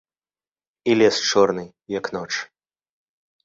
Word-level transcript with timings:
І 0.93 0.95
лес 1.03 1.17
чорны, 1.33 1.67
як 1.99 2.13
ноч. 2.19 2.29